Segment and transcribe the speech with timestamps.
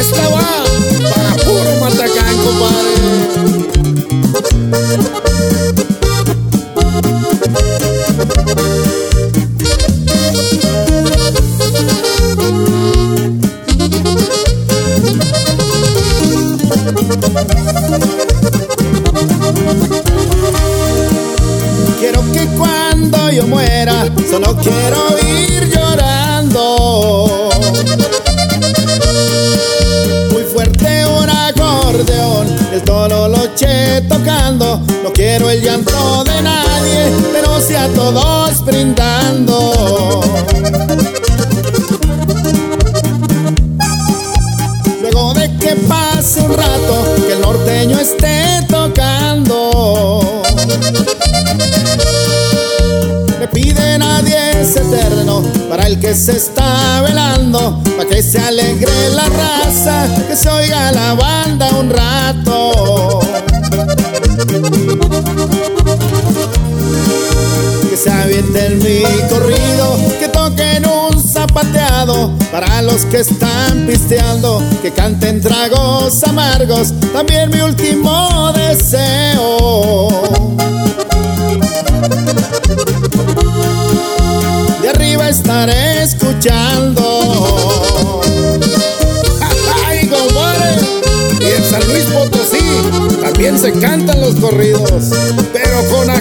[0.00, 0.64] esta va
[1.10, 2.94] para puro Matacán, compadre.
[21.98, 25.19] Quiero que cuando yo muera, solo quiero
[34.08, 34.80] tocando.
[35.02, 40.22] No quiero el llanto de nadie, pero sí a todos brindando.
[45.02, 50.42] Luego de que pase un rato, que el norteño esté tocando.
[53.38, 59.10] Me pide nadie es eterno para el que se está velando, para que se alegre
[59.14, 61.68] la raza, que se oiga la banda
[68.02, 75.42] se avienten mi corrido, que toquen un zapateado para los que están pisteando, que canten
[75.42, 80.08] tragos amargos, también mi último deseo.
[84.80, 87.02] De arriba estaré escuchando.
[91.40, 92.58] Y en San Luis Potosí
[93.22, 95.10] también se cantan los corridos,
[95.52, 96.19] pero con.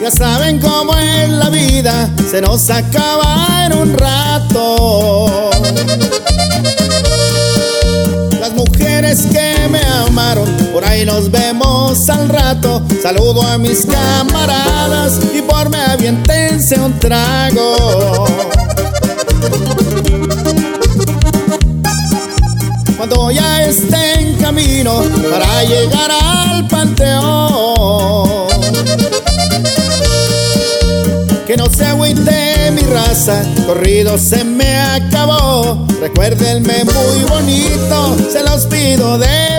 [0.00, 5.50] Ya saben cómo es la vida, se nos acaba en un rato.
[8.40, 12.80] Las mujeres que me amaron, por ahí nos vemos al rato.
[13.02, 15.03] Saludo a mis camaradas
[15.94, 18.26] avientense un trago.
[22.96, 28.48] Cuando ya esté en camino para llegar al panteón.
[31.46, 35.86] Que no se agüite mi raza, corrido se me acabó.
[36.00, 39.53] Recuérdenme muy bonito, se los pido de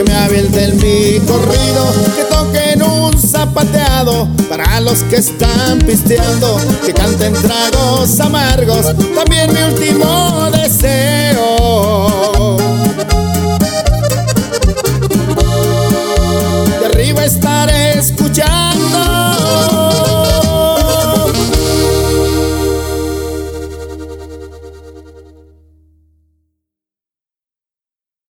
[0.00, 6.94] Que me avienten mi corrido, que toquen un zapateado para los que están pisteando, que
[6.94, 10.59] canten tragos amargos, también mi último.